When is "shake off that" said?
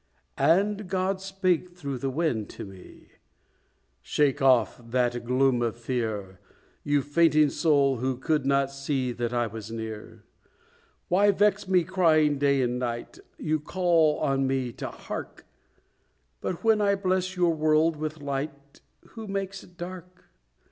4.01-5.23